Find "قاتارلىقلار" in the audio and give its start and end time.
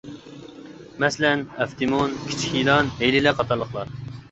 3.39-3.97